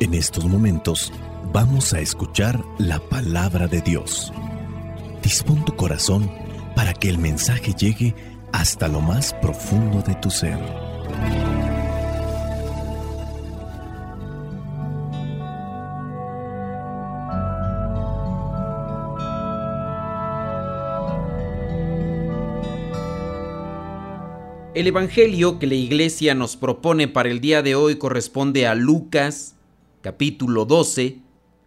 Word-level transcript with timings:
En 0.00 0.14
estos 0.14 0.46
momentos 0.46 1.12
vamos 1.52 1.92
a 1.92 2.00
escuchar 2.00 2.58
la 2.78 2.98
palabra 2.98 3.66
de 3.66 3.82
Dios. 3.82 4.32
Dispón 5.22 5.62
tu 5.66 5.76
corazón 5.76 6.32
para 6.74 6.94
que 6.94 7.10
el 7.10 7.18
mensaje 7.18 7.74
llegue 7.74 8.14
hasta 8.50 8.88
lo 8.88 9.02
más 9.02 9.34
profundo 9.42 10.00
de 10.00 10.14
tu 10.14 10.30
ser. 10.30 10.58
El 24.72 24.86
Evangelio 24.86 25.58
que 25.58 25.66
la 25.66 25.74
Iglesia 25.74 26.34
nos 26.34 26.56
propone 26.56 27.06
para 27.06 27.28
el 27.28 27.42
día 27.42 27.60
de 27.60 27.74
hoy 27.74 27.96
corresponde 27.96 28.66
a 28.66 28.74
Lucas, 28.74 29.56
capítulo 30.02 30.64
12, 30.64 31.18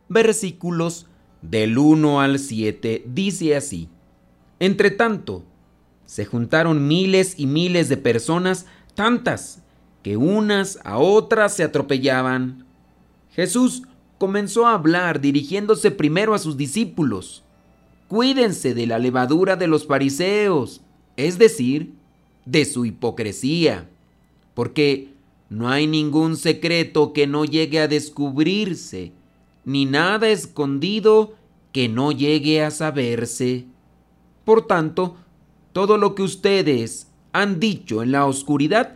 versículos 0.09 1.07
del 1.41 1.77
1 1.77 2.21
al 2.21 2.39
7. 2.39 3.03
Dice 3.07 3.55
así, 3.55 3.89
Entre 4.59 4.91
tanto, 4.91 5.43
se 6.05 6.25
juntaron 6.25 6.87
miles 6.87 7.35
y 7.37 7.47
miles 7.47 7.89
de 7.89 7.97
personas, 7.97 8.65
tantas 8.95 9.61
que 10.01 10.17
unas 10.17 10.79
a 10.83 10.97
otras 10.97 11.55
se 11.55 11.63
atropellaban. 11.63 12.65
Jesús 13.31 13.83
comenzó 14.17 14.67
a 14.67 14.73
hablar 14.73 15.21
dirigiéndose 15.21 15.91
primero 15.91 16.33
a 16.33 16.39
sus 16.39 16.57
discípulos. 16.57 17.43
Cuídense 18.07 18.73
de 18.73 18.85
la 18.85 18.99
levadura 18.99 19.55
de 19.55 19.67
los 19.67 19.87
fariseos, 19.87 20.81
es 21.17 21.37
decir, 21.37 21.93
de 22.45 22.65
su 22.65 22.85
hipocresía, 22.85 23.89
porque 24.53 25.12
no 25.53 25.69
hay 25.69 25.85
ningún 25.85 26.35
secreto 26.35 27.13
que 27.13 27.27
no 27.27 27.45
llegue 27.45 27.79
a 27.79 27.87
descubrirse, 27.87 29.11
ni 29.63 29.85
nada 29.85 30.29
escondido 30.29 31.35
que 31.71 31.87
no 31.87 32.11
llegue 32.11 32.63
a 32.63 32.71
saberse. 32.71 33.67
Por 34.45 34.65
tanto, 34.65 35.15
todo 35.71 35.99
lo 35.99 36.15
que 36.15 36.23
ustedes 36.23 37.11
han 37.33 37.59
dicho 37.59 38.01
en 38.01 38.11
la 38.11 38.25
oscuridad 38.25 38.95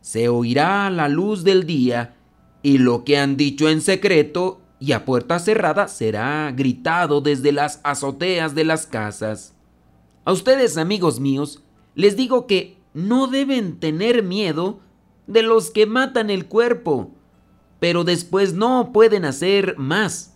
se 0.00 0.28
oirá 0.28 0.86
a 0.86 0.90
la 0.90 1.08
luz 1.08 1.42
del 1.42 1.66
día, 1.66 2.14
y 2.62 2.78
lo 2.78 3.02
que 3.02 3.18
han 3.18 3.36
dicho 3.36 3.68
en 3.68 3.80
secreto 3.80 4.60
y 4.78 4.92
a 4.92 5.04
puerta 5.04 5.40
cerrada 5.40 5.88
será 5.88 6.52
gritado 6.52 7.20
desde 7.20 7.50
las 7.50 7.80
azoteas 7.82 8.54
de 8.54 8.62
las 8.64 8.86
casas. 8.86 9.56
A 10.24 10.30
ustedes, 10.30 10.76
amigos 10.76 11.18
míos, 11.18 11.64
les 11.96 12.16
digo 12.16 12.46
que 12.46 12.76
no 12.94 13.26
deben 13.26 13.80
tener 13.80 14.22
miedo 14.22 14.78
de 15.28 15.42
los 15.42 15.70
que 15.70 15.86
matan 15.86 16.30
el 16.30 16.46
cuerpo, 16.46 17.12
pero 17.78 18.02
después 18.02 18.54
no 18.54 18.90
pueden 18.92 19.24
hacer 19.24 19.76
más. 19.78 20.34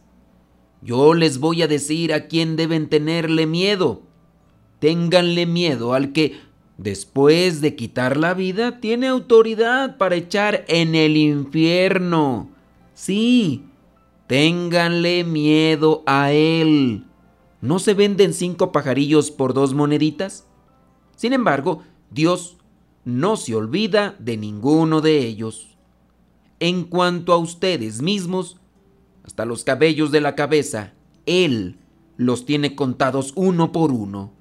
Yo 0.83 1.15
les 1.15 1.39
voy 1.39 1.63
a 1.63 1.69
decir 1.69 2.13
a 2.13 2.29
quién 2.29 2.55
deben 2.57 2.89
tenerle 2.89 3.47
miedo. 3.47 4.03
Ténganle 4.79 5.47
miedo 5.47 5.95
al 5.95 6.13
que, 6.13 6.39
después 6.77 7.61
de 7.61 7.75
quitar 7.75 8.17
la 8.17 8.35
vida, 8.35 8.81
tiene 8.81 9.09
autoridad 9.09 9.97
para 9.97 10.17
echar 10.17 10.65
en 10.69 10.95
el 10.95 11.17
infierno. 11.17 12.51
Sí, 12.95 13.65
ténganle 14.27 15.25
miedo 15.25 16.03
a 16.05 16.33
él. 16.33 17.07
¿No 17.61 17.79
se 17.79 17.95
venden 17.95 18.35
cinco 18.35 18.73
pajarillos 18.73 19.31
por 19.31 19.55
dos 19.55 19.73
moneditas? 19.73 20.47
Sin 21.17 21.33
embargo, 21.33 21.83
Dios 22.11 22.57
no 23.05 23.37
se 23.37 23.55
olvida 23.55 24.17
de 24.19 24.37
ninguno 24.37 25.01
de 25.01 25.19
ellos. 25.19 25.77
En 26.61 26.85
cuanto 26.85 27.33
a 27.33 27.39
ustedes 27.39 28.03
mismos, 28.03 28.59
hasta 29.25 29.45
los 29.45 29.65
cabellos 29.65 30.11
de 30.11 30.21
la 30.21 30.35
cabeza, 30.35 30.93
Él 31.27 31.79
los 32.17 32.45
tiene 32.45 32.75
contados 32.75 33.33
uno 33.35 33.73
por 33.73 33.91
uno. 33.93 34.33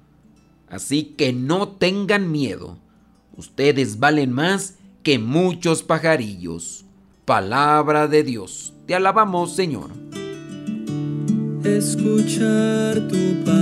Así 0.68 1.04
que 1.16 1.32
no 1.32 1.68
tengan 1.68 2.30
miedo. 2.30 2.78
Ustedes 3.36 3.98
valen 3.98 4.32
más 4.32 4.78
que 5.02 5.18
muchos 5.18 5.82
pajarillos. 5.82 6.84
Palabra 7.24 8.08
de 8.08 8.22
Dios. 8.22 8.72
Te 8.86 8.94
alabamos, 8.94 9.54
Señor. 9.54 9.90
Escuchar 11.64 13.08
tu 13.08 13.44
palabra 13.44 13.61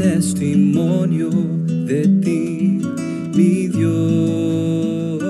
testimonio 0.00 1.28
de 1.28 2.08
ti, 2.22 2.80
mi 3.34 3.68
Dios. 3.68 5.22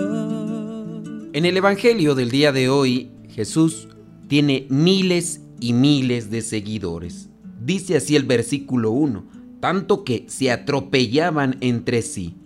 En 1.33 1.45
el 1.45 1.57
Evangelio 1.57 2.15
del 2.15 2.31
día 2.31 2.53
de 2.53 2.69
hoy, 2.69 3.11
Jesús 3.31 3.89
tiene 4.29 4.69
miles 4.71 5.41
y 5.59 5.73
miles 5.73 6.31
de 6.31 6.43
seguidores. 6.43 7.31
Dice 7.61 7.97
así 7.97 8.15
el 8.15 8.23
versículo 8.23 8.93
1, 8.93 9.25
tanto 9.59 10.05
que 10.05 10.27
se 10.29 10.53
atropellaban 10.53 11.57
entre 11.61 12.03
sí. 12.03 12.37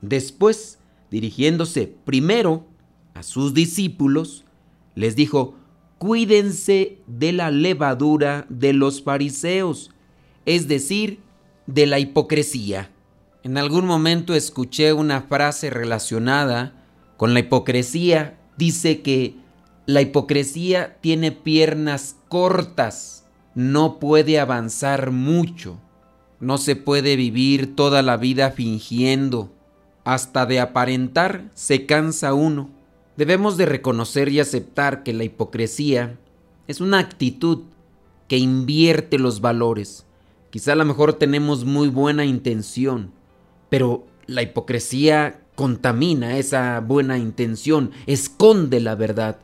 Después, 0.00 0.78
dirigiéndose 1.10 1.94
primero 2.06 2.66
a 3.12 3.22
sus 3.22 3.52
discípulos, 3.52 4.46
les 4.94 5.16
dijo, 5.16 5.54
cuídense 5.98 6.96
de 7.06 7.32
la 7.32 7.50
levadura 7.50 8.46
de 8.48 8.72
los 8.72 9.02
fariseos, 9.02 9.90
es 10.46 10.66
decir, 10.66 11.27
de 11.68 11.86
la 11.86 11.98
hipocresía. 12.00 12.90
En 13.44 13.58
algún 13.58 13.84
momento 13.84 14.34
escuché 14.34 14.92
una 14.94 15.22
frase 15.22 15.70
relacionada 15.70 16.72
con 17.16 17.34
la 17.34 17.40
hipocresía. 17.40 18.38
Dice 18.56 19.02
que 19.02 19.36
la 19.86 20.00
hipocresía 20.00 20.96
tiene 21.00 21.30
piernas 21.30 22.16
cortas, 22.28 23.26
no 23.54 23.98
puede 24.00 24.40
avanzar 24.40 25.12
mucho, 25.12 25.78
no 26.40 26.58
se 26.58 26.74
puede 26.74 27.16
vivir 27.16 27.76
toda 27.76 28.02
la 28.02 28.16
vida 28.16 28.50
fingiendo, 28.50 29.52
hasta 30.04 30.46
de 30.46 30.60
aparentar 30.60 31.50
se 31.54 31.84
cansa 31.84 32.32
uno. 32.32 32.70
Debemos 33.16 33.56
de 33.58 33.66
reconocer 33.66 34.30
y 34.30 34.40
aceptar 34.40 35.02
que 35.02 35.12
la 35.12 35.24
hipocresía 35.24 36.18
es 36.66 36.80
una 36.80 36.98
actitud 36.98 37.64
que 38.26 38.38
invierte 38.38 39.18
los 39.18 39.40
valores. 39.40 40.07
Quizá 40.50 40.72
a 40.72 40.76
lo 40.76 40.84
mejor 40.84 41.14
tenemos 41.14 41.64
muy 41.64 41.88
buena 41.88 42.24
intención, 42.24 43.12
pero 43.68 44.06
la 44.26 44.42
hipocresía 44.42 45.42
contamina 45.54 46.38
esa 46.38 46.80
buena 46.80 47.18
intención, 47.18 47.90
esconde 48.06 48.80
la 48.80 48.94
verdad 48.94 49.38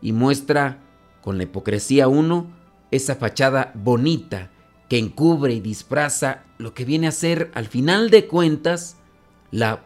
y 0.00 0.12
muestra 0.12 0.82
con 1.22 1.38
la 1.38 1.44
hipocresía 1.44 2.08
uno 2.08 2.48
esa 2.90 3.14
fachada 3.14 3.72
bonita 3.74 4.50
que 4.88 4.98
encubre 4.98 5.54
y 5.54 5.60
disfraza 5.60 6.44
lo 6.58 6.74
que 6.74 6.84
viene 6.84 7.06
a 7.06 7.12
ser 7.12 7.50
al 7.54 7.66
final 7.66 8.10
de 8.10 8.26
cuentas 8.26 8.96
la 9.50 9.84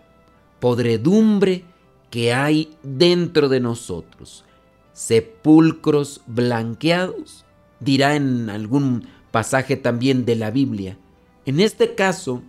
podredumbre 0.58 1.64
que 2.10 2.32
hay 2.32 2.76
dentro 2.82 3.48
de 3.48 3.60
nosotros. 3.60 4.44
Sepulcros 4.92 6.22
blanqueados, 6.26 7.44
dirá 7.80 8.16
en 8.16 8.48
algún 8.48 9.06
pasaje 9.36 9.76
también 9.76 10.24
de 10.24 10.34
la 10.34 10.50
Biblia. 10.50 10.96
En 11.44 11.60
este 11.60 11.94
caso, 11.94 12.40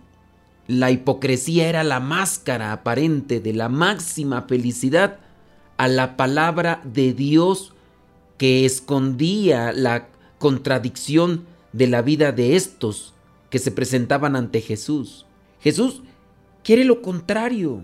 la 0.66 0.90
hipocresía 0.90 1.68
era 1.68 1.84
la 1.84 2.00
máscara 2.00 2.72
aparente 2.72 3.40
de 3.40 3.52
la 3.52 3.68
máxima 3.68 4.46
felicidad 4.48 5.18
a 5.76 5.86
la 5.86 6.16
palabra 6.16 6.80
de 6.84 7.12
Dios 7.12 7.74
que 8.38 8.64
escondía 8.64 9.70
la 9.74 10.08
contradicción 10.38 11.44
de 11.74 11.88
la 11.88 12.00
vida 12.00 12.32
de 12.32 12.56
estos 12.56 13.12
que 13.50 13.58
se 13.58 13.70
presentaban 13.70 14.34
ante 14.34 14.62
Jesús. 14.62 15.26
Jesús 15.60 16.00
quiere 16.64 16.86
lo 16.86 17.02
contrario, 17.02 17.82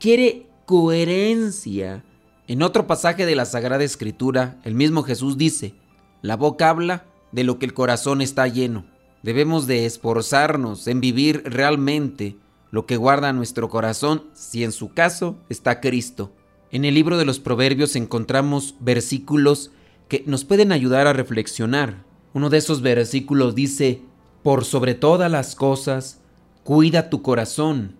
quiere 0.00 0.46
coherencia. 0.64 2.06
En 2.46 2.62
otro 2.62 2.86
pasaje 2.86 3.26
de 3.26 3.36
la 3.36 3.44
Sagrada 3.44 3.84
Escritura, 3.84 4.58
el 4.64 4.74
mismo 4.74 5.02
Jesús 5.02 5.36
dice, 5.36 5.74
la 6.22 6.36
boca 6.36 6.70
habla 6.70 7.04
de 7.36 7.44
lo 7.44 7.58
que 7.58 7.66
el 7.66 7.74
corazón 7.74 8.22
está 8.22 8.48
lleno. 8.48 8.86
Debemos 9.22 9.66
de 9.66 9.84
esforzarnos 9.84 10.88
en 10.88 11.02
vivir 11.02 11.42
realmente 11.44 12.38
lo 12.70 12.86
que 12.86 12.96
guarda 12.96 13.34
nuestro 13.34 13.68
corazón 13.68 14.24
si 14.32 14.64
en 14.64 14.72
su 14.72 14.94
caso 14.94 15.36
está 15.50 15.82
Cristo. 15.82 16.32
En 16.70 16.86
el 16.86 16.94
libro 16.94 17.18
de 17.18 17.26
los 17.26 17.38
Proverbios 17.38 17.94
encontramos 17.94 18.74
versículos 18.80 19.70
que 20.08 20.24
nos 20.26 20.46
pueden 20.46 20.72
ayudar 20.72 21.06
a 21.06 21.12
reflexionar. 21.12 22.04
Uno 22.32 22.48
de 22.48 22.56
esos 22.56 22.80
versículos 22.80 23.54
dice, 23.54 24.00
por 24.42 24.64
sobre 24.64 24.94
todas 24.94 25.30
las 25.30 25.54
cosas, 25.54 26.22
cuida 26.64 27.10
tu 27.10 27.20
corazón, 27.20 27.96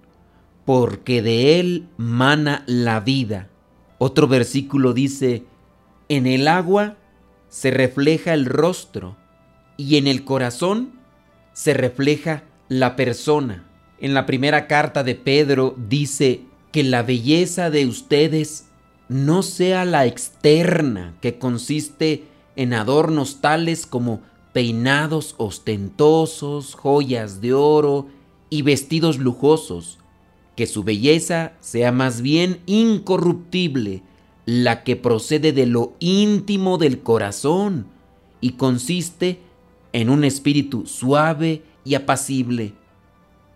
porque 0.64 1.20
de 1.20 1.60
él 1.60 1.88
mana 1.98 2.64
la 2.66 3.00
vida. 3.00 3.50
Otro 3.98 4.28
versículo 4.28 4.94
dice, 4.94 5.44
en 6.08 6.26
el 6.26 6.48
agua 6.48 6.96
se 7.50 7.70
refleja 7.70 8.32
el 8.32 8.46
rostro 8.46 9.18
y 9.76 9.96
en 9.96 10.06
el 10.06 10.24
corazón 10.24 10.92
se 11.52 11.74
refleja 11.74 12.44
la 12.68 12.96
persona. 12.96 13.64
En 13.98 14.14
la 14.14 14.26
primera 14.26 14.66
carta 14.66 15.02
de 15.02 15.14
Pedro 15.14 15.74
dice 15.88 16.42
que 16.72 16.82
la 16.82 17.02
belleza 17.02 17.70
de 17.70 17.86
ustedes 17.86 18.66
no 19.08 19.42
sea 19.42 19.84
la 19.84 20.06
externa, 20.06 21.14
que 21.20 21.38
consiste 21.38 22.24
en 22.56 22.74
adornos 22.74 23.40
tales 23.40 23.86
como 23.86 24.20
peinados 24.52 25.34
ostentosos, 25.38 26.74
joyas 26.74 27.40
de 27.40 27.54
oro 27.54 28.08
y 28.50 28.62
vestidos 28.62 29.18
lujosos, 29.18 29.98
que 30.56 30.66
su 30.66 30.82
belleza 30.82 31.52
sea 31.60 31.92
más 31.92 32.22
bien 32.22 32.60
incorruptible, 32.66 34.02
la 34.46 34.84
que 34.84 34.96
procede 34.96 35.52
de 35.52 35.66
lo 35.66 35.94
íntimo 35.98 36.78
del 36.78 37.00
corazón 37.00 37.86
y 38.40 38.52
consiste 38.52 39.40
en 39.96 40.10
un 40.10 40.24
espíritu 40.24 40.84
suave 40.84 41.62
y 41.82 41.94
apacible. 41.94 42.74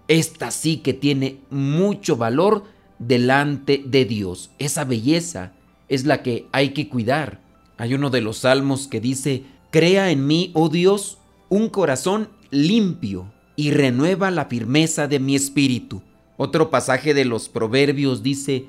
Esta 0.08 0.50
sí 0.50 0.78
que 0.78 0.94
tiene 0.94 1.40
mucho 1.50 2.16
valor 2.16 2.64
delante 2.98 3.82
de 3.84 4.06
Dios. 4.06 4.50
Esa 4.58 4.84
belleza 4.84 5.52
es 5.90 6.06
la 6.06 6.22
que 6.22 6.46
hay 6.50 6.70
que 6.70 6.88
cuidar. 6.88 7.42
Hay 7.76 7.92
uno 7.92 8.08
de 8.08 8.22
los 8.22 8.38
salmos 8.38 8.88
que 8.88 9.02
dice, 9.02 9.42
Crea 9.70 10.10
en 10.10 10.26
mí, 10.26 10.50
oh 10.54 10.70
Dios, 10.70 11.18
un 11.50 11.68
corazón 11.68 12.30
limpio 12.50 13.30
y 13.54 13.72
renueva 13.72 14.30
la 14.30 14.46
firmeza 14.46 15.08
de 15.08 15.20
mi 15.20 15.36
espíritu. 15.36 16.00
Otro 16.38 16.70
pasaje 16.70 17.12
de 17.12 17.26
los 17.26 17.50
proverbios 17.50 18.22
dice, 18.22 18.64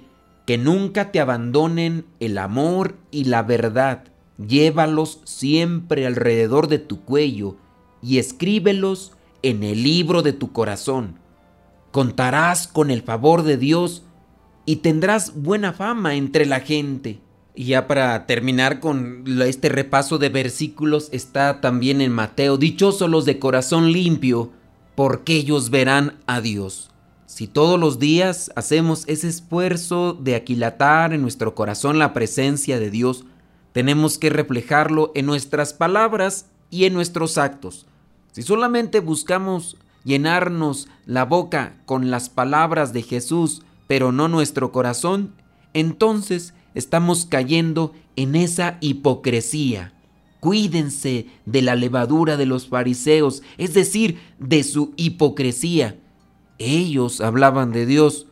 que 0.45 0.57
nunca 0.57 1.13
te 1.13 1.21
abandonen 1.21 2.03
el 2.19 2.37
amor 2.37 2.97
y 3.11 3.23
la 3.23 3.43
verdad 3.43 4.10
llévalos 4.47 5.19
siempre 5.23 6.05
alrededor 6.05 6.67
de 6.67 6.79
tu 6.79 7.01
cuello 7.01 7.57
y 8.01 8.17
escríbelos 8.17 9.13
en 9.43 9.63
el 9.63 9.83
libro 9.83 10.21
de 10.21 10.33
tu 10.33 10.51
corazón. 10.51 11.19
Contarás 11.91 12.67
con 12.67 12.91
el 12.91 13.01
favor 13.01 13.43
de 13.43 13.57
Dios 13.57 14.03
y 14.65 14.77
tendrás 14.77 15.33
buena 15.35 15.73
fama 15.73 16.15
entre 16.15 16.45
la 16.45 16.61
gente. 16.61 17.19
Y 17.53 17.65
ya 17.65 17.87
para 17.87 18.25
terminar 18.27 18.79
con 18.79 19.25
este 19.41 19.67
repaso 19.69 20.17
de 20.17 20.29
versículos 20.29 21.09
está 21.11 21.59
también 21.59 21.99
en 21.99 22.11
Mateo, 22.11 22.57
dichosos 22.57 23.09
los 23.09 23.25
de 23.25 23.39
corazón 23.39 23.91
limpio, 23.91 24.51
porque 24.95 25.35
ellos 25.35 25.69
verán 25.69 26.19
a 26.27 26.39
Dios. 26.39 26.91
Si 27.25 27.47
todos 27.47 27.79
los 27.79 27.99
días 27.99 28.51
hacemos 28.55 29.03
ese 29.07 29.27
esfuerzo 29.27 30.13
de 30.13 30.35
aquilatar 30.35 31.13
en 31.13 31.21
nuestro 31.21 31.55
corazón 31.55 31.97
la 31.97 32.13
presencia 32.13 32.79
de 32.79 32.89
Dios, 32.89 33.25
tenemos 33.73 34.17
que 34.17 34.29
reflejarlo 34.29 35.11
en 35.15 35.25
nuestras 35.25 35.73
palabras 35.73 36.47
y 36.69 36.85
en 36.85 36.93
nuestros 36.93 37.37
actos. 37.37 37.85
Si 38.31 38.43
solamente 38.43 38.99
buscamos 38.99 39.77
llenarnos 40.03 40.87
la 41.05 41.25
boca 41.25 41.75
con 41.85 42.11
las 42.11 42.29
palabras 42.29 42.93
de 42.93 43.03
Jesús, 43.03 43.61
pero 43.87 44.11
no 44.11 44.27
nuestro 44.27 44.71
corazón, 44.71 45.33
entonces 45.73 46.53
estamos 46.73 47.25
cayendo 47.25 47.93
en 48.15 48.35
esa 48.35 48.77
hipocresía. 48.81 49.93
Cuídense 50.39 51.27
de 51.45 51.61
la 51.61 51.75
levadura 51.75 52.35
de 52.35 52.45
los 52.45 52.67
fariseos, 52.67 53.43
es 53.57 53.73
decir, 53.73 54.19
de 54.39 54.63
su 54.63 54.93
hipocresía. 54.95 55.99
Ellos 56.57 57.21
hablaban 57.21 57.71
de 57.71 57.85
Dios, 57.85 58.27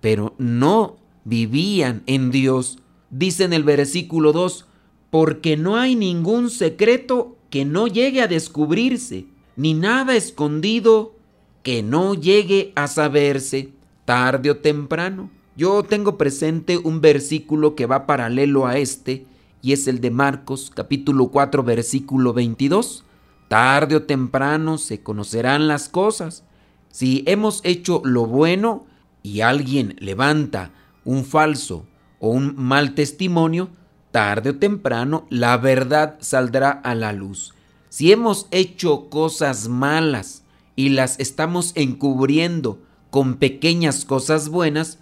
pero 0.00 0.34
no 0.38 0.98
vivían 1.24 2.02
en 2.06 2.30
Dios. 2.30 2.78
Dice 3.10 3.44
en 3.44 3.52
el 3.52 3.64
versículo 3.64 4.32
2, 4.32 4.66
porque 5.10 5.56
no 5.56 5.76
hay 5.76 5.96
ningún 5.96 6.50
secreto 6.50 7.36
que 7.50 7.64
no 7.64 7.86
llegue 7.86 8.20
a 8.20 8.28
descubrirse, 8.28 9.26
ni 9.56 9.74
nada 9.74 10.16
escondido 10.16 11.14
que 11.62 11.82
no 11.82 12.14
llegue 12.14 12.72
a 12.76 12.88
saberse, 12.88 13.70
tarde 14.04 14.50
o 14.50 14.58
temprano. 14.58 15.30
Yo 15.56 15.82
tengo 15.82 16.16
presente 16.16 16.78
un 16.78 17.00
versículo 17.00 17.74
que 17.74 17.86
va 17.86 18.06
paralelo 18.06 18.66
a 18.66 18.78
este, 18.78 19.26
y 19.60 19.72
es 19.72 19.88
el 19.88 20.00
de 20.00 20.10
Marcos 20.10 20.70
capítulo 20.72 21.28
4 21.28 21.62
versículo 21.64 22.32
22. 22.32 23.04
Tarde 23.48 23.96
o 23.96 24.02
temprano 24.02 24.78
se 24.78 25.02
conocerán 25.02 25.68
las 25.68 25.88
cosas. 25.88 26.44
Si 26.90 27.24
hemos 27.26 27.60
hecho 27.64 28.02
lo 28.04 28.26
bueno 28.26 28.86
y 29.22 29.40
alguien 29.40 29.96
levanta 29.98 30.70
un 31.04 31.24
falso 31.24 31.86
o 32.20 32.30
un 32.30 32.54
mal 32.56 32.94
testimonio, 32.94 33.70
tarde 34.10 34.50
o 34.50 34.56
temprano 34.56 35.26
la 35.30 35.56
verdad 35.56 36.16
saldrá 36.20 36.70
a 36.70 36.94
la 36.94 37.12
luz. 37.12 37.54
Si 37.88 38.12
hemos 38.12 38.46
hecho 38.50 39.08
cosas 39.08 39.68
malas 39.68 40.44
y 40.76 40.90
las 40.90 41.18
estamos 41.18 41.72
encubriendo 41.74 42.80
con 43.10 43.36
pequeñas 43.36 44.04
cosas 44.04 44.48
buenas, 44.48 44.98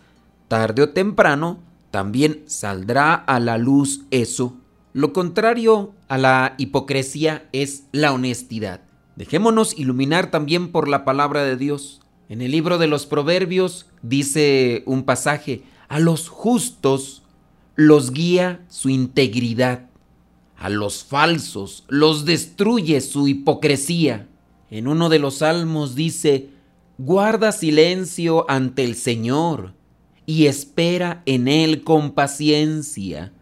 tarde 0.48 0.82
o 0.82 0.90
temprano 0.90 1.58
también 1.90 2.42
saldrá 2.46 3.14
a 3.14 3.40
la 3.40 3.58
luz 3.58 4.02
eso. 4.10 4.56
Lo 4.92 5.12
contrario 5.12 5.92
a 6.08 6.18
la 6.18 6.54
hipocresía 6.58 7.48
es 7.52 7.84
la 7.92 8.12
honestidad. 8.12 8.80
Dejémonos 9.16 9.78
iluminar 9.78 10.30
también 10.30 10.72
por 10.72 10.88
la 10.88 11.04
palabra 11.04 11.42
de 11.42 11.56
Dios. 11.56 12.00
En 12.28 12.42
el 12.42 12.50
libro 12.50 12.78
de 12.78 12.86
los 12.86 13.06
Proverbios 13.06 13.86
dice 14.02 14.82
un 14.86 15.04
pasaje, 15.04 15.62
a 15.88 16.00
los 16.00 16.28
justos 16.28 17.22
los 17.76 18.10
guía 18.10 18.64
su 18.68 18.88
integridad, 18.88 19.90
a 20.56 20.70
los 20.70 21.04
falsos 21.04 21.84
los 21.88 22.24
destruye 22.24 23.00
su 23.02 23.28
hipocresía. 23.28 24.28
En 24.70 24.88
uno 24.88 25.08
de 25.10 25.18
los 25.18 25.36
salmos 25.36 25.94
dice, 25.94 26.48
guarda 26.98 27.52
silencio 27.52 28.50
ante 28.50 28.82
el 28.82 28.96
Señor 28.96 29.74
y 30.24 30.46
espera 30.46 31.22
en 31.26 31.46
Él 31.48 31.84
con 31.84 32.12
paciencia. 32.12 33.32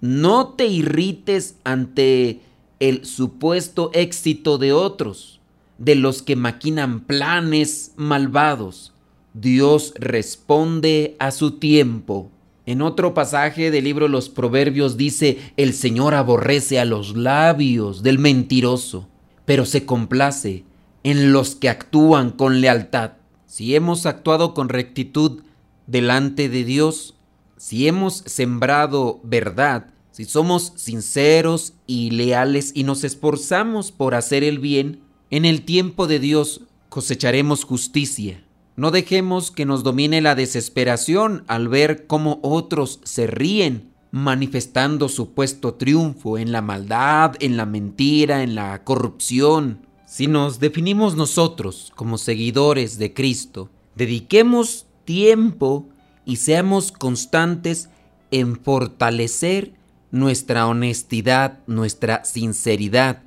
No 0.00 0.48
te 0.48 0.66
irrites 0.66 1.56
ante 1.64 2.40
el 2.80 3.04
supuesto 3.04 3.90
éxito 3.92 4.58
de 4.58 4.72
otros, 4.72 5.40
de 5.78 5.94
los 5.94 6.22
que 6.22 6.36
maquinan 6.36 7.00
planes 7.00 7.92
malvados. 7.96 8.92
Dios 9.34 9.92
responde 9.96 11.16
a 11.18 11.30
su 11.30 11.52
tiempo. 11.52 12.30
En 12.66 12.80
otro 12.80 13.12
pasaje 13.12 13.70
del 13.70 13.84
libro 13.84 14.08
los 14.08 14.30
Proverbios 14.30 14.96
dice, 14.96 15.38
el 15.56 15.74
Señor 15.74 16.14
aborrece 16.14 16.80
a 16.80 16.86
los 16.86 17.14
labios 17.14 18.02
del 18.02 18.18
mentiroso, 18.18 19.06
pero 19.44 19.66
se 19.66 19.84
complace 19.84 20.64
en 21.02 21.32
los 21.32 21.54
que 21.54 21.68
actúan 21.68 22.30
con 22.30 22.62
lealtad. 22.62 23.12
Si 23.46 23.74
hemos 23.74 24.06
actuado 24.06 24.54
con 24.54 24.70
rectitud 24.70 25.42
delante 25.86 26.48
de 26.48 26.64
Dios, 26.64 27.14
si 27.58 27.86
hemos 27.86 28.22
sembrado 28.26 29.20
verdad, 29.22 29.86
si 30.10 30.24
somos 30.24 30.72
sinceros 30.76 31.74
y 31.86 32.10
leales 32.10 32.72
y 32.74 32.84
nos 32.84 33.04
esforzamos 33.04 33.92
por 33.92 34.14
hacer 34.14 34.44
el 34.44 34.58
bien, 34.58 35.00
en 35.30 35.44
el 35.44 35.62
tiempo 35.62 36.06
de 36.06 36.18
Dios 36.18 36.60
cosecharemos 36.88 37.64
justicia. 37.64 38.43
No 38.76 38.90
dejemos 38.90 39.50
que 39.50 39.66
nos 39.66 39.84
domine 39.84 40.20
la 40.20 40.34
desesperación 40.34 41.44
al 41.46 41.68
ver 41.68 42.06
cómo 42.06 42.40
otros 42.42 43.00
se 43.04 43.26
ríen 43.26 43.94
manifestando 44.10 45.08
supuesto 45.08 45.74
triunfo 45.74 46.38
en 46.38 46.52
la 46.52 46.62
maldad, 46.62 47.34
en 47.40 47.56
la 47.56 47.66
mentira, 47.66 48.44
en 48.44 48.54
la 48.54 48.84
corrupción. 48.84 49.86
Si 50.06 50.28
nos 50.28 50.60
definimos 50.60 51.16
nosotros 51.16 51.92
como 51.96 52.16
seguidores 52.16 52.96
de 52.98 53.12
Cristo, 53.12 53.70
dediquemos 53.96 54.86
tiempo 55.04 55.88
y 56.24 56.36
seamos 56.36 56.92
constantes 56.92 57.90
en 58.30 58.56
fortalecer 58.56 59.74
nuestra 60.12 60.68
honestidad, 60.68 61.58
nuestra 61.66 62.24
sinceridad, 62.24 63.22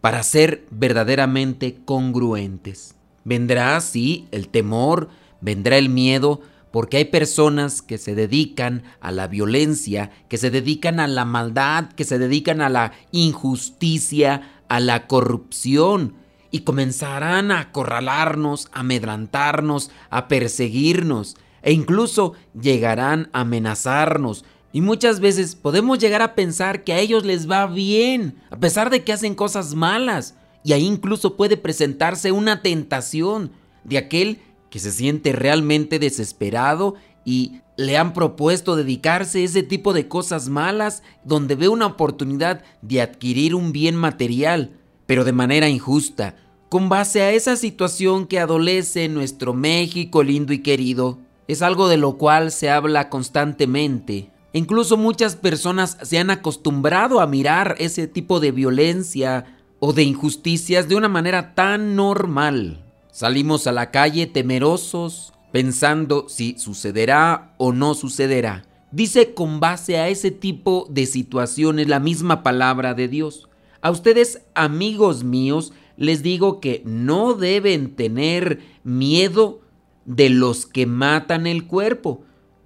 para 0.00 0.22
ser 0.22 0.64
verdaderamente 0.70 1.80
congruentes. 1.84 2.94
Vendrá, 3.24 3.80
sí, 3.80 4.26
el 4.30 4.48
temor, 4.48 5.08
vendrá 5.40 5.78
el 5.78 5.88
miedo, 5.88 6.40
porque 6.70 6.98
hay 6.98 7.06
personas 7.06 7.82
que 7.82 7.98
se 7.98 8.14
dedican 8.14 8.84
a 9.00 9.10
la 9.10 9.26
violencia, 9.26 10.10
que 10.28 10.38
se 10.38 10.50
dedican 10.50 11.00
a 11.00 11.08
la 11.08 11.24
maldad, 11.24 11.88
que 11.92 12.04
se 12.04 12.18
dedican 12.18 12.60
a 12.60 12.68
la 12.68 12.92
injusticia, 13.12 14.62
a 14.68 14.80
la 14.80 15.06
corrupción. 15.06 16.14
y 16.52 16.62
comenzarán 16.62 17.52
a 17.52 17.60
acorralarnos, 17.60 18.70
a 18.72 18.80
amedrantarnos, 18.80 19.92
a 20.10 20.26
perseguirnos 20.26 21.36
e 21.62 21.72
incluso 21.72 22.34
llegarán 22.60 23.30
a 23.32 23.42
amenazarnos. 23.42 24.44
Y 24.72 24.80
muchas 24.80 25.20
veces 25.20 25.56
podemos 25.56 25.98
llegar 25.98 26.22
a 26.22 26.34
pensar 26.34 26.84
que 26.84 26.92
a 26.92 26.98
ellos 26.98 27.24
les 27.24 27.50
va 27.50 27.66
bien, 27.66 28.34
a 28.50 28.56
pesar 28.56 28.90
de 28.90 29.02
que 29.04 29.12
hacen 29.12 29.34
cosas 29.34 29.74
malas. 29.74 30.34
Y 30.62 30.72
ahí 30.72 30.84
incluso 30.84 31.36
puede 31.36 31.56
presentarse 31.56 32.32
una 32.32 32.62
tentación 32.62 33.52
de 33.84 33.98
aquel 33.98 34.40
que 34.70 34.78
se 34.78 34.92
siente 34.92 35.32
realmente 35.32 35.98
desesperado 35.98 36.94
y 37.24 37.60
le 37.76 37.96
han 37.96 38.12
propuesto 38.12 38.76
dedicarse 38.76 39.40
a 39.40 39.44
ese 39.44 39.62
tipo 39.62 39.92
de 39.92 40.06
cosas 40.06 40.48
malas 40.48 41.02
donde 41.24 41.54
ve 41.54 41.68
una 41.68 41.86
oportunidad 41.86 42.62
de 42.82 43.00
adquirir 43.00 43.54
un 43.54 43.72
bien 43.72 43.96
material, 43.96 44.72
pero 45.06 45.24
de 45.24 45.32
manera 45.32 45.68
injusta, 45.68 46.36
con 46.68 46.88
base 46.88 47.22
a 47.22 47.32
esa 47.32 47.56
situación 47.56 48.26
que 48.26 48.38
adolece 48.38 49.08
nuestro 49.08 49.54
México 49.54 50.22
lindo 50.22 50.52
y 50.52 50.60
querido. 50.60 51.18
Es 51.48 51.62
algo 51.62 51.88
de 51.88 51.96
lo 51.96 52.16
cual 52.16 52.52
se 52.52 52.70
habla 52.70 53.08
constantemente. 53.08 54.30
Incluso 54.52 54.96
muchas 54.96 55.36
personas 55.36 55.96
se 56.02 56.18
han 56.18 56.30
acostumbrado 56.30 57.20
a 57.20 57.26
mirar 57.26 57.76
ese 57.78 58.06
tipo 58.06 58.40
de 58.40 58.52
violencia 58.52 59.59
o 59.80 59.92
de 59.92 60.04
injusticias 60.04 60.88
de 60.88 60.94
una 60.94 61.08
manera 61.08 61.54
tan 61.54 61.96
normal. 61.96 62.84
Salimos 63.10 63.66
a 63.66 63.72
la 63.72 63.90
calle 63.90 64.26
temerosos, 64.26 65.32
pensando 65.52 66.28
si 66.28 66.58
sucederá 66.58 67.54
o 67.56 67.72
no 67.72 67.94
sucederá. 67.94 68.64
Dice 68.92 69.34
con 69.34 69.58
base 69.58 69.98
a 69.98 70.08
ese 70.08 70.30
tipo 70.30 70.86
de 70.90 71.06
situaciones 71.06 71.88
la 71.88 71.98
misma 71.98 72.42
palabra 72.42 72.94
de 72.94 73.08
Dios. 73.08 73.48
A 73.80 73.90
ustedes, 73.90 74.42
amigos 74.54 75.24
míos, 75.24 75.72
les 75.96 76.22
digo 76.22 76.60
que 76.60 76.82
no 76.84 77.34
deben 77.34 77.94
tener 77.94 78.60
miedo 78.84 79.60
de 80.04 80.28
los 80.28 80.66
que 80.66 80.86
matan 80.86 81.46
el 81.46 81.66
cuerpo, 81.66 82.24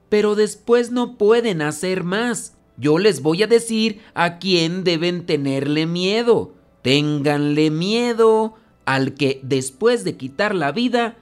pero 0.08 0.34
después 0.34 0.90
no 0.90 1.16
pueden 1.16 1.62
hacer 1.62 2.04
más. 2.04 2.56
Yo 2.76 2.98
les 2.98 3.22
voy 3.22 3.42
a 3.42 3.46
decir 3.46 4.00
a 4.14 4.38
quién 4.38 4.82
deben 4.82 5.26
tenerle 5.26 5.86
miedo. 5.86 6.54
Ténganle 6.84 7.70
miedo 7.70 8.56
al 8.84 9.14
que 9.14 9.40
después 9.42 10.04
de 10.04 10.18
quitar 10.18 10.54
la 10.54 10.70
vida 10.70 11.16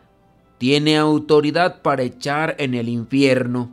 tiene 0.59 0.99
autoridad 0.99 1.83
para 1.83 2.03
echar 2.03 2.57
en 2.59 2.75
el 2.75 2.89
infierno. 2.89 3.71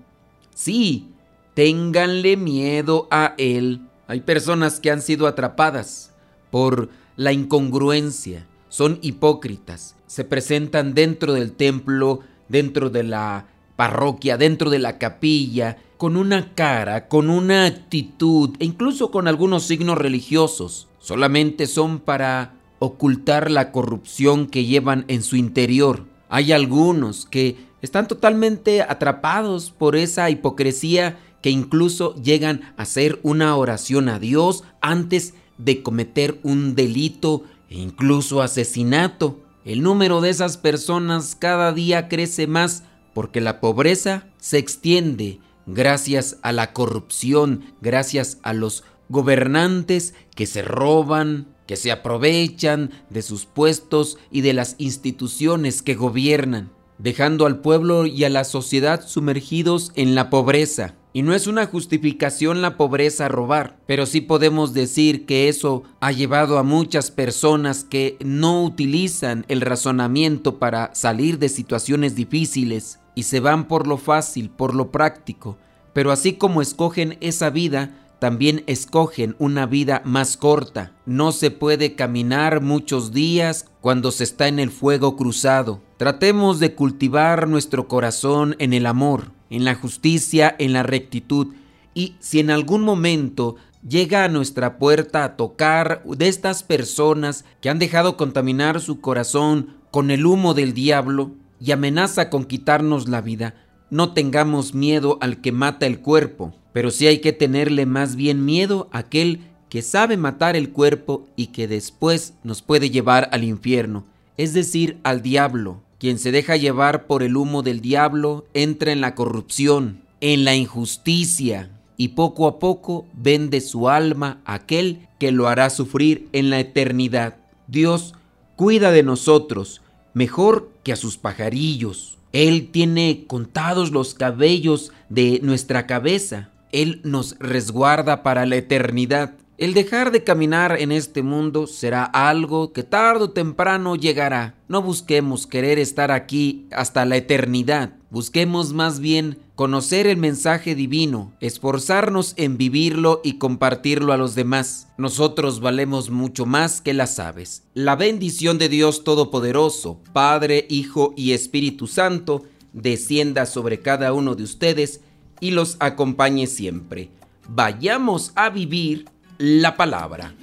Sí, 0.53 1.07
ténganle 1.55 2.37
miedo 2.37 3.07
a 3.09 3.33
él. 3.39 3.81
Hay 4.05 4.21
personas 4.21 4.79
que 4.79 4.91
han 4.91 5.01
sido 5.01 5.25
atrapadas 5.25 6.13
por 6.51 6.89
la 7.15 7.33
incongruencia, 7.33 8.45
son 8.67 8.99
hipócritas, 9.01 9.95
se 10.05 10.23
presentan 10.23 10.93
dentro 10.93 11.33
del 11.33 11.53
templo, 11.53 12.19
dentro 12.49 12.91
de 12.91 13.01
la 13.01 13.47
parroquia, 13.75 14.37
dentro 14.37 14.69
de 14.69 14.77
la 14.77 14.99
capilla, 14.99 15.77
con 15.97 16.17
una 16.17 16.53
cara, 16.53 17.07
con 17.07 17.31
una 17.31 17.65
actitud 17.65 18.51
e 18.59 18.65
incluso 18.65 19.09
con 19.09 19.27
algunos 19.27 19.63
signos 19.63 19.97
religiosos. 19.97 20.88
Solamente 20.99 21.67
son 21.67 21.99
para 21.99 22.53
ocultar 22.79 23.51
la 23.51 23.71
corrupción 23.71 24.47
que 24.47 24.65
llevan 24.65 25.05
en 25.07 25.23
su 25.23 25.35
interior. 25.35 26.05
Hay 26.29 26.51
algunos 26.51 27.25
que 27.25 27.57
están 27.81 28.07
totalmente 28.07 28.81
atrapados 28.81 29.71
por 29.71 29.95
esa 29.95 30.29
hipocresía 30.29 31.17
que 31.41 31.49
incluso 31.49 32.15
llegan 32.15 32.73
a 32.77 32.83
hacer 32.83 33.19
una 33.23 33.55
oración 33.55 34.09
a 34.09 34.19
Dios 34.19 34.63
antes 34.81 35.33
de 35.57 35.81
cometer 35.81 36.39
un 36.43 36.75
delito 36.75 37.43
e 37.69 37.77
incluso 37.77 38.41
asesinato. 38.41 39.39
El 39.65 39.81
número 39.83 40.21
de 40.21 40.29
esas 40.29 40.57
personas 40.57 41.35
cada 41.35 41.71
día 41.73 42.07
crece 42.07 42.47
más 42.47 42.83
porque 43.13 43.41
la 43.41 43.59
pobreza 43.59 44.27
se 44.37 44.57
extiende 44.57 45.39
gracias 45.65 46.37
a 46.41 46.51
la 46.51 46.73
corrupción, 46.73 47.65
gracias 47.81 48.39
a 48.41 48.53
los 48.53 48.83
gobernantes 49.09 50.13
que 50.35 50.45
se 50.45 50.61
roban, 50.61 51.47
que 51.67 51.75
se 51.75 51.91
aprovechan 51.91 52.91
de 53.09 53.21
sus 53.21 53.45
puestos 53.45 54.17
y 54.31 54.41
de 54.41 54.53
las 54.53 54.75
instituciones 54.77 55.81
que 55.81 55.95
gobiernan, 55.95 56.71
dejando 56.97 57.45
al 57.45 57.59
pueblo 57.59 58.05
y 58.05 58.23
a 58.23 58.29
la 58.29 58.43
sociedad 58.43 59.05
sumergidos 59.05 59.91
en 59.95 60.15
la 60.15 60.29
pobreza. 60.29 60.95
Y 61.11 61.23
no 61.23 61.33
es 61.33 61.47
una 61.47 61.65
justificación 61.65 62.61
la 62.61 62.77
pobreza 62.77 63.27
robar, 63.27 63.79
pero 63.87 64.05
sí 64.05 64.21
podemos 64.21 64.75
decir 64.75 65.25
que 65.25 65.49
eso 65.49 65.83
ha 65.99 66.11
llevado 66.11 66.59
a 66.59 66.63
muchas 66.63 67.09
personas 67.09 67.83
que 67.83 68.15
no 68.23 68.63
utilizan 68.63 69.43
el 69.47 69.61
razonamiento 69.61 70.59
para 70.59 70.93
salir 70.93 71.39
de 71.39 71.49
situaciones 71.49 72.15
difíciles 72.15 72.99
y 73.15 73.23
se 73.23 73.39
van 73.39 73.67
por 73.67 73.87
lo 73.87 73.97
fácil, 73.97 74.51
por 74.51 74.75
lo 74.75 74.91
práctico, 74.91 75.57
pero 75.93 76.11
así 76.11 76.33
como 76.33 76.61
escogen 76.61 77.17
esa 77.21 77.49
vida, 77.49 77.91
también 78.19 78.63
escogen 78.67 79.35
una 79.39 79.65
vida 79.65 80.01
más 80.05 80.37
corta. 80.37 80.91
No 81.05 81.31
se 81.31 81.51
puede 81.51 81.95
caminar 81.95 82.61
muchos 82.61 83.11
días 83.13 83.65
cuando 83.81 84.11
se 84.11 84.25
está 84.25 84.47
en 84.47 84.59
el 84.59 84.69
fuego 84.69 85.15
cruzado. 85.15 85.81
Tratemos 85.97 86.59
de 86.59 86.75
cultivar 86.75 87.47
nuestro 87.47 87.87
corazón 87.87 88.55
en 88.59 88.73
el 88.73 88.85
amor, 88.85 89.31
en 89.49 89.65
la 89.65 89.75
justicia, 89.75 90.55
en 90.59 90.73
la 90.73 90.83
rectitud. 90.83 91.47
Y 91.93 92.15
si 92.19 92.39
en 92.39 92.51
algún 92.51 92.83
momento 92.83 93.55
llega 93.87 94.25
a 94.25 94.29
nuestra 94.29 94.77
puerta 94.77 95.23
a 95.23 95.37
tocar 95.37 96.03
de 96.05 96.27
estas 96.27 96.63
personas 96.63 97.45
que 97.61 97.69
han 97.69 97.79
dejado 97.79 98.17
contaminar 98.17 98.81
su 98.81 98.99
corazón 98.99 99.77
con 99.91 100.11
el 100.11 100.25
humo 100.25 100.53
del 100.53 100.73
diablo 100.73 101.31
y 101.59 101.71
amenaza 101.71 102.29
con 102.29 102.45
quitarnos 102.45 103.07
la 103.07 103.21
vida, 103.21 103.55
no 103.89 104.13
tengamos 104.13 104.73
miedo 104.73 105.17
al 105.21 105.41
que 105.41 105.51
mata 105.51 105.85
el 105.85 105.99
cuerpo, 105.99 106.53
pero 106.73 106.91
sí 106.91 107.07
hay 107.07 107.19
que 107.19 107.33
tenerle 107.33 107.85
más 107.85 108.15
bien 108.15 108.45
miedo 108.45 108.87
a 108.91 108.99
aquel 108.99 109.41
que 109.69 109.81
sabe 109.81 110.17
matar 110.17 110.55
el 110.55 110.71
cuerpo 110.71 111.27
y 111.35 111.47
que 111.47 111.67
después 111.67 112.33
nos 112.43 112.61
puede 112.61 112.89
llevar 112.89 113.29
al 113.31 113.43
infierno, 113.43 114.05
es 114.37 114.53
decir, 114.53 114.97
al 115.03 115.21
diablo. 115.21 115.81
Quien 115.99 116.17
se 116.17 116.31
deja 116.31 116.55
llevar 116.55 117.07
por 117.07 117.23
el 117.23 117.35
humo 117.35 117.61
del 117.61 117.81
diablo 117.81 118.45
entra 118.53 118.91
en 118.91 119.01
la 119.01 119.15
corrupción, 119.15 120.01
en 120.21 120.45
la 120.45 120.55
injusticia, 120.55 121.71
y 121.97 122.09
poco 122.09 122.47
a 122.47 122.59
poco 122.59 123.05
vende 123.13 123.59
su 123.59 123.89
alma 123.89 124.39
a 124.45 124.53
aquel 124.53 125.07
que 125.19 125.33
lo 125.33 125.49
hará 125.49 125.69
sufrir 125.69 126.29
en 126.31 126.49
la 126.49 126.59
eternidad. 126.61 127.35
Dios 127.67 128.15
cuida 128.55 128.91
de 128.91 129.03
nosotros 129.03 129.81
mejor 130.13 130.71
que 130.83 130.93
a 130.93 130.95
sus 130.95 131.17
pajarillos. 131.17 132.18
Él 132.31 132.69
tiene 132.71 133.25
contados 133.27 133.91
los 133.91 134.13
cabellos 134.13 134.91
de 135.09 135.39
nuestra 135.41 135.87
cabeza. 135.87 136.49
Él 136.71 137.01
nos 137.03 137.35
resguarda 137.39 138.21
para 138.21 138.45
la 138.45 138.57
eternidad. 138.57 139.33
El 139.59 139.73
dejar 139.73 140.13
de 140.13 140.23
caminar 140.23 140.77
en 140.79 140.93
este 140.93 141.21
mundo 141.21 141.67
será 141.67 142.05
algo 142.05 142.71
que 142.71 142.83
tarde 142.83 143.25
o 143.25 143.31
temprano 143.31 143.97
llegará. 143.97 144.55
No 144.69 144.81
busquemos 144.81 145.47
querer 145.47 145.79
estar 145.79 146.11
aquí 146.11 146.65
hasta 146.71 147.03
la 147.03 147.17
eternidad. 147.17 147.91
Busquemos 148.09 148.71
más 148.71 149.01
bien 149.01 149.37
conocer 149.55 150.07
el 150.07 150.15
mensaje 150.15 150.75
divino, 150.75 151.33
esforzarnos 151.41 152.35
en 152.37 152.55
vivirlo 152.55 153.19
y 153.21 153.33
compartirlo 153.33 154.13
a 154.13 154.17
los 154.17 154.33
demás. 154.33 154.87
Nosotros 154.97 155.59
valemos 155.59 156.09
mucho 156.09 156.45
más 156.45 156.79
que 156.79 156.93
las 156.93 157.19
aves. 157.19 157.63
La 157.73 157.97
bendición 157.97 158.59
de 158.59 158.69
Dios 158.69 159.03
Todopoderoso, 159.03 159.99
Padre, 160.13 160.67
Hijo 160.69 161.13
y 161.17 161.33
Espíritu 161.33 161.85
Santo, 161.87 162.43
descienda 162.71 163.45
sobre 163.45 163.81
cada 163.81 164.13
uno 164.13 164.35
de 164.35 164.43
ustedes 164.43 165.01
y 165.41 165.51
los 165.51 165.75
acompañe 165.81 166.47
siempre. 166.47 167.09
Vayamos 167.49 168.31
a 168.35 168.49
vivir 168.51 169.03
la 169.39 169.75
palabra. 169.75 170.33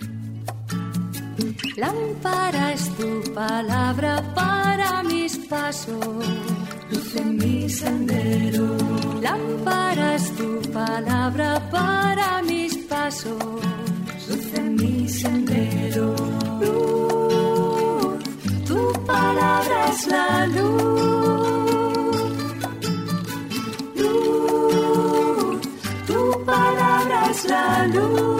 Lámpara 1.76 2.72
es 2.72 2.88
tu 2.96 3.22
palabra 3.34 4.22
para 4.34 5.02
mis 5.02 5.36
pasos, 5.36 6.24
luz 6.90 7.16
en 7.16 7.36
mi 7.36 7.68
sendero. 7.68 8.76
Lámpara 9.20 10.14
es 10.14 10.34
tu 10.36 10.62
palabra 10.72 11.60
para 11.70 12.42
mis 12.42 12.74
pasos, 12.88 13.36
luz 14.28 14.54
en 14.54 14.76
mi 14.76 15.06
sendero. 15.06 16.16
Luz, 16.62 18.24
tu 18.66 18.92
palabra 19.04 19.88
es 19.90 20.06
la 20.06 20.46
luz. 20.46 21.36
Luz, 23.94 25.60
tu 26.06 26.44
palabra 26.46 27.30
es 27.30 27.44
la 27.44 27.86
luz. 27.88 28.35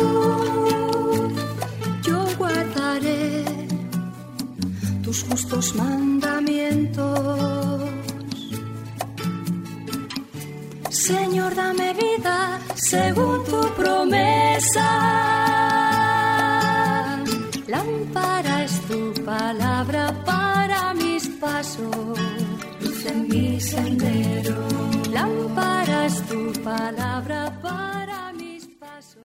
según 12.96 13.44
tu 13.44 13.60
promesa. 13.80 14.88
Lámpara 17.74 18.64
es 18.66 18.74
tu 18.88 19.00
palabra 19.24 20.02
para 20.24 20.94
mis 20.94 21.24
pasos, 21.42 22.18
luz 22.80 23.00
en 23.12 23.18
mi 23.28 23.60
sendero. 23.60 24.56
Lámpara 25.18 26.06
es 26.06 26.16
tu 26.30 26.40
palabra. 26.70 27.35